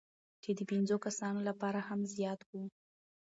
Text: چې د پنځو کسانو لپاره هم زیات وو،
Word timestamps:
چې 0.43 0.51
د 0.57 0.59
پنځو 0.71 0.95
کسانو 1.05 1.39
لپاره 1.49 1.79
هم 1.87 1.99
زیات 2.13 2.39
وو، 2.49 2.63